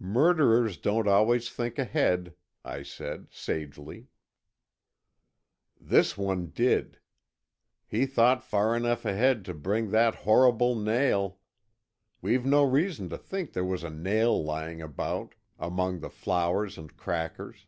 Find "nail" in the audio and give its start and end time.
10.74-11.38, 13.90-14.42